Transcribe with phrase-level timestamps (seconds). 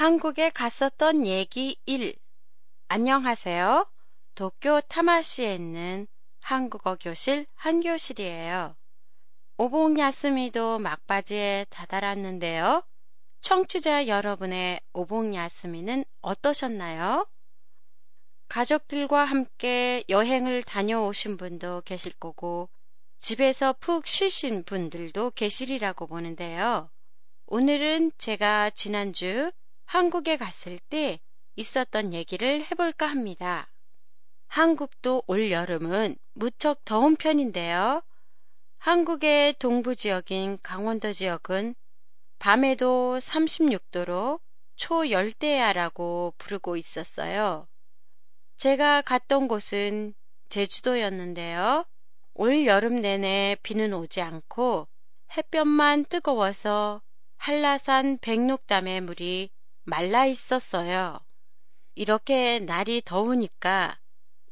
[0.00, 2.14] 한국에 갔었던 얘기 1.
[2.88, 3.86] 안녕하세요.
[4.34, 6.06] 도쿄 타마시에 있는
[6.40, 8.76] 한국어 교실 한교실이에요.
[9.58, 12.82] 오봉 야스미도 막바지에 다다랐는데요.
[13.42, 17.26] 청취자 여러분의 오봉 야스미는 어떠셨나요?
[18.48, 22.70] 가족들과 함께 여행을 다녀오신 분도 계실 거고,
[23.18, 26.88] 집에서 푹 쉬신 분들도 계시리라고 보는데요.
[27.44, 29.50] 오늘은 제가 지난주
[29.90, 31.18] 한국에 갔을 때
[31.56, 33.72] 있었던 얘기를 해볼까 합니다.
[34.46, 38.00] 한국도 올 여름은 무척 더운 편인데요.
[38.78, 41.74] 한국의 동부 지역인 강원도 지역은
[42.38, 44.38] 밤에도 36도로
[44.76, 47.66] 초열대야라고 부르고 있었어요.
[48.58, 50.14] 제가 갔던 곳은
[50.50, 51.84] 제주도였는데요.
[52.34, 54.86] 올 여름 내내 비는 오지 않고
[55.36, 57.02] 햇볕만 뜨거워서
[57.38, 59.50] 한라산 백록담의 물이
[59.90, 61.18] 말라 있었어요.
[61.96, 63.98] 이렇게 날이 더우니까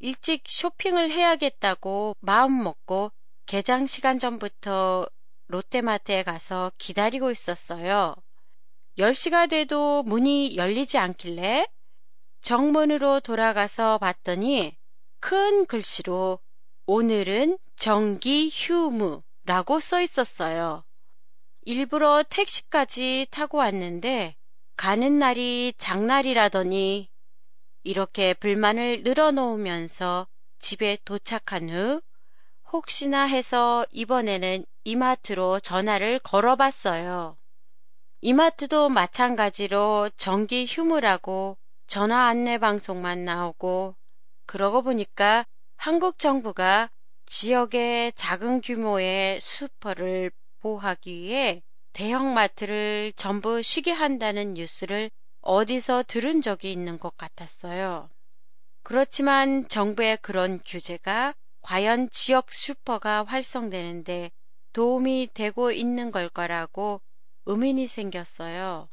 [0.01, 3.13] 일찍 쇼핑을 해야겠다고 마음 먹고
[3.47, 5.09] 개장 시간 전부터
[5.47, 8.17] 롯데마트에 가서 기다리고 있었어요.
[8.99, 11.69] 10시가 돼도 문이 열리지 않길래
[12.43, 14.77] 정문으로 돌아가서 봤더니
[15.21, 16.41] 큰 글씨로
[16.87, 20.83] 오늘은 정기 휴무라고 써 있었어요.
[21.63, 24.35] 일부러 택시까지 타고 왔는데
[24.79, 27.11] 가는 날이 장날이라더니
[27.83, 30.29] 이렇게 불만을 늘어놓으면서
[30.61, 32.01] 집에 도착한 후
[32.73, 37.37] 혹시나 해서 이번에는 이마트로 전화를 걸어봤어요.
[38.21, 43.97] 이마트도 마찬가지로 정기 휴무라고 전화 안내 방송만 나오고
[44.47, 45.45] 그러고 보니까
[45.77, 46.89] 한국 정부가
[47.27, 51.65] 지역의 작은 규모의 슈퍼를 보호하기 위해
[51.99, 55.11] 대형마트를 전부 쉬게 한다는 뉴스를
[55.41, 58.09] 어디서 들은 적이 있는 것 같았어요.
[58.85, 64.31] 그렇지만 정부의 그런 규제가 과연 지역 슈퍼가 활성되는데
[64.73, 67.01] 도움이 되고 있는 걸 거라고
[67.47, 68.89] 의문이 생겼어요.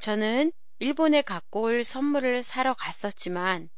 [0.00, 3.70] 저는 일본에 갖고 올 선물을 사러 갔었지만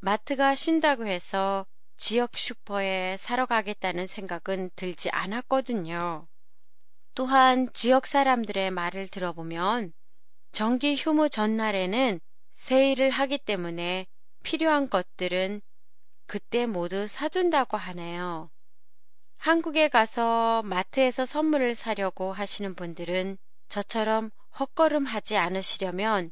[0.00, 6.26] 마트가 쉰다고 해서 지역 슈퍼에 사러 가겠다는 생각은 들지 않았거든요.
[7.18, 9.92] 또한 지역 사람들의 말을 들어보면
[10.52, 12.20] 정기 휴무 전날에는
[12.52, 14.06] 세일을 하기 때문에
[14.44, 15.60] 필요한 것들은
[16.28, 18.52] 그때 모두 사준다고 하네요.
[19.36, 23.36] 한국에 가서 마트에서 선물을 사려고 하시는 분들은
[23.68, 26.30] 저처럼 헛걸음하지 않으시려면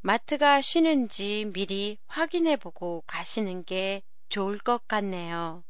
[0.00, 4.00] 마트가 쉬는지 미리 확인해 보고 가시는 게
[4.30, 5.62] 좋을 것 같네요.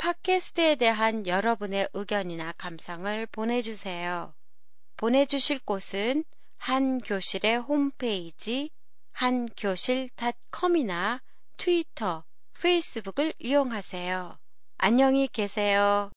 [0.00, 4.32] 팟캐스트에 대한 여러분의 의견이나 감상을 보내주세요.
[4.96, 6.24] 보내주실 곳은
[6.56, 8.70] 한교실의 홈페이지
[9.12, 11.20] 한교실닷컴이나
[11.58, 12.24] 트위터,
[12.58, 14.38] 페이스북을 이용하세요.
[14.78, 16.10] 안녕히 계세요.